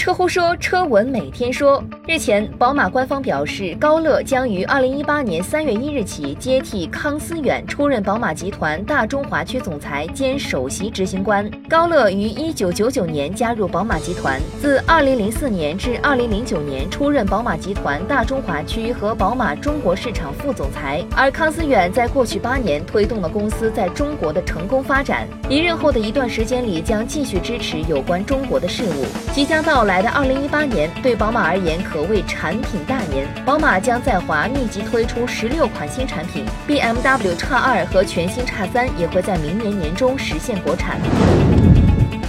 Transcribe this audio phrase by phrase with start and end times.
[0.00, 1.84] 车呼说，车文每天说。
[2.10, 11.48] 日前，宝马官方表示，高乐将于二零一八年三月一日起接替康思远出任宝马集团大中华区总裁兼首席执行官。
[11.68, 21.04] 高乐于一九九九年加入宝马集团，自二零零四年至二零零九年出任宝马集团大中华区和宝马中国市场副总裁。
[21.14, 29.06] 而康思远在过去八年推动了公司在中国的成功发展，离任后的一段时间里将继续支持有关中国的事务。
[29.32, 31.99] 即将到来的二零一八年，对宝马而言可。
[32.00, 40.98] 所谓产品大年，宝马将在华密集推出十六款新产品，BMW X 二和全新 X 三也会在明年年中实现国产。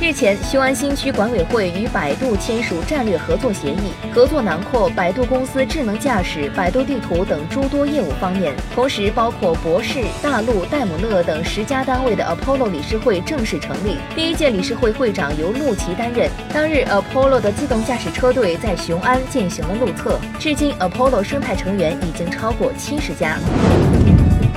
[0.02, 13.98] 日前，雄安新区管委会与百度签署战略合作协议，合作囊括百度公司智能驾驶、百度地图等诸多业务方面，同时包括博世、大陆、戴姆勒等十家单位的 Apollo 理事会正式成立。
[14.16, 16.28] 第一届理事会会长由陆琪担任。
[16.52, 23.38] 当日，Apollo 的自动驾驶车队在雄安进行了路测，至今 Apollo 生态成员已经超过七十家。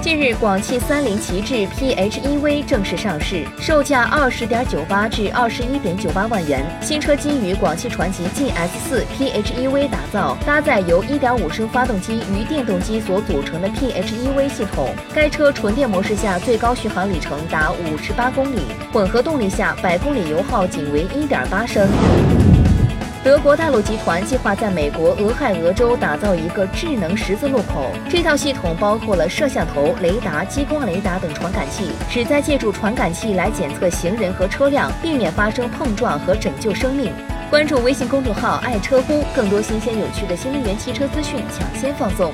[0.01, 6.65] 近日，广汽三菱旗帜 PHEV 正式上市，售价二十点九八至二十一点九八万元。
[6.81, 14.91] 新车基于广汽传祺 GS 四 PHEV 打造，搭载由一点五升发动机与电动机所组成的 PHEV 系统。
[15.15, 18.61] 该车纯电模式下最高续航里程达五十八公里，
[18.93, 21.89] 混合动力下百公里油耗仅为一点八升。
[23.25, 27.91] 德国大陆集团计划在美国俄亥俄州打造一个智能十字路口。
[28.07, 37.11] 这套系统包括了摄像头、雷达、激光雷达等传感器，旨在借助传感器来检测行人和车辆，避免发生碰撞和拯救生命。
[37.49, 42.31] 关注微信公众号“爱车乎”，更多新鲜有趣的新能源汽车资讯抢先放送。